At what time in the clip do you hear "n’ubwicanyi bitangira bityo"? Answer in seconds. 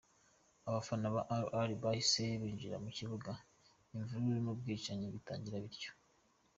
4.43-5.91